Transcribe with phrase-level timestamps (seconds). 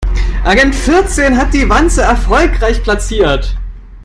[0.45, 3.55] Agent vierzehn hat die Wanze erfolgreich platziert.